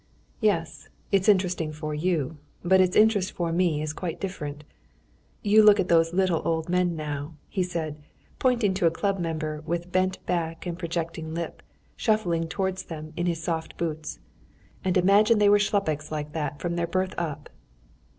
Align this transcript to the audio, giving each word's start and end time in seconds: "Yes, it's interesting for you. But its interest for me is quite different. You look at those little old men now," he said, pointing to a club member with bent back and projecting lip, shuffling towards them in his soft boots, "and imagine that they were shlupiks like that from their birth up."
"Yes, 0.39 0.89
it's 1.11 1.29
interesting 1.29 1.71
for 1.71 1.93
you. 1.93 2.39
But 2.65 2.81
its 2.81 2.95
interest 2.95 3.33
for 3.33 3.51
me 3.51 3.83
is 3.83 3.93
quite 3.93 4.19
different. 4.19 4.63
You 5.43 5.61
look 5.61 5.79
at 5.79 5.89
those 5.89 6.11
little 6.11 6.41
old 6.43 6.69
men 6.69 6.95
now," 6.95 7.35
he 7.47 7.61
said, 7.61 8.01
pointing 8.39 8.73
to 8.73 8.87
a 8.87 8.89
club 8.89 9.19
member 9.19 9.61
with 9.63 9.91
bent 9.91 10.17
back 10.25 10.65
and 10.65 10.79
projecting 10.79 11.35
lip, 11.35 11.61
shuffling 11.95 12.47
towards 12.47 12.81
them 12.85 13.13
in 13.15 13.27
his 13.27 13.43
soft 13.43 13.77
boots, 13.77 14.17
"and 14.83 14.97
imagine 14.97 15.37
that 15.37 15.45
they 15.45 15.49
were 15.49 15.59
shlupiks 15.59 16.09
like 16.09 16.33
that 16.33 16.59
from 16.59 16.77
their 16.77 16.87
birth 16.87 17.13
up." 17.19 17.49